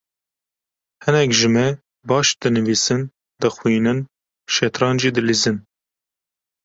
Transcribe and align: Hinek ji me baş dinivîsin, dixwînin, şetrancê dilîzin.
Hinek 1.03 1.29
ji 1.37 1.49
me 1.55 1.65
baş 2.09 2.27
dinivîsin, 2.41 3.01
dixwînin, 3.41 3.99
şetrancê 4.53 5.11
dilîzin. 5.15 5.57